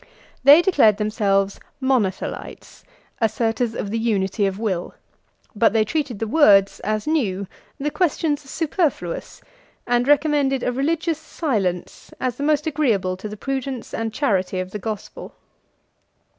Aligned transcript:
They 0.43 0.63
declared 0.63 0.97
themselves 0.97 1.59
Monothelites 1.79 2.83
(asserters 3.19 3.75
of 3.75 3.91
the 3.91 3.99
unity 3.99 4.47
of 4.47 4.57
will), 4.57 4.95
but 5.55 5.73
they 5.73 5.85
treated 5.85 6.17
the 6.17 6.25
words 6.25 6.79
as 6.79 7.05
new, 7.05 7.45
the 7.79 7.91
questions 7.91 8.43
as 8.43 8.49
superfluous; 8.49 9.41
and 9.85 10.07
recommended 10.07 10.63
a 10.63 10.71
religious 10.71 11.19
silence 11.19 12.11
as 12.19 12.37
the 12.37 12.43
most 12.43 12.65
agreeable 12.65 13.15
to 13.17 13.29
the 13.29 13.37
prudence 13.37 13.93
and 13.93 14.11
charity 14.11 14.59
of 14.59 14.71
the 14.71 14.79
gospel. 14.79 15.35